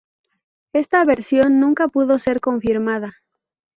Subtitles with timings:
[0.73, 3.13] Esta versión nunca pudo ser confirmada.